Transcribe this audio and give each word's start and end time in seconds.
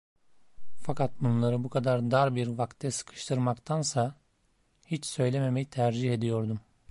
Fakat 0.79 1.21
bunları 1.21 1.63
bu 1.63 1.69
kadar 1.69 2.11
dar 2.11 2.35
bir 2.35 2.47
vakte 2.47 2.91
sıkıştırmaktansa, 2.91 4.15
hiç 4.87 5.05
söylememeyi 5.05 5.65
tercih 5.65 6.13
ediyordum. 6.13 6.59